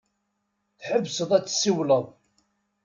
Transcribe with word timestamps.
Tḥebseḍ 0.79 1.29
ad 1.37 1.43
tessiwleḍ. 1.45 2.05